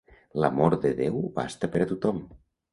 L'amor 0.43 0.75
de 0.87 0.93
Déu 1.01 1.21
basta 1.37 1.71
per 1.77 1.85
a 1.87 1.91
tothom. 1.95 2.27